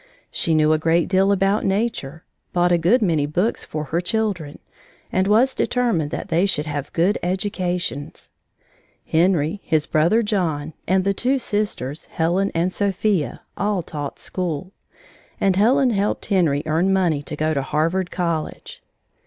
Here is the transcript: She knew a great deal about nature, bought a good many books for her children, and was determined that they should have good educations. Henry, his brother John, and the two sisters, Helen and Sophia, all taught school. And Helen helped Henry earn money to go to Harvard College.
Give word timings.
She 0.31 0.55
knew 0.55 0.73
a 0.73 0.79
great 0.79 1.07
deal 1.07 1.31
about 1.31 1.63
nature, 1.63 2.23
bought 2.53 2.71
a 2.71 2.79
good 2.79 3.03
many 3.03 3.27
books 3.27 3.63
for 3.63 3.83
her 3.93 4.01
children, 4.01 4.57
and 5.11 5.27
was 5.27 5.53
determined 5.53 6.09
that 6.09 6.29
they 6.29 6.47
should 6.47 6.65
have 6.65 6.91
good 6.93 7.19
educations. 7.21 8.31
Henry, 9.05 9.61
his 9.63 9.85
brother 9.85 10.23
John, 10.23 10.73
and 10.87 11.03
the 11.03 11.13
two 11.13 11.37
sisters, 11.37 12.05
Helen 12.05 12.51
and 12.55 12.73
Sophia, 12.73 13.41
all 13.55 13.83
taught 13.83 14.17
school. 14.17 14.71
And 15.39 15.55
Helen 15.55 15.91
helped 15.91 16.25
Henry 16.25 16.63
earn 16.65 16.91
money 16.91 17.21
to 17.21 17.35
go 17.35 17.53
to 17.53 17.61
Harvard 17.61 18.09
College. 18.09 18.81